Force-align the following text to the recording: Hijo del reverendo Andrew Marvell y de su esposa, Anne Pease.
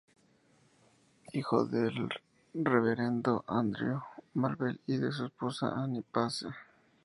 Hijo 1.31 1.63
del 1.67 2.09
reverendo 2.55 3.43
Andrew 3.47 4.01
Marvell 4.33 4.79
y 4.87 4.97
de 4.97 5.11
su 5.11 5.25
esposa, 5.25 5.73
Anne 5.77 6.01
Pease. 6.11 6.47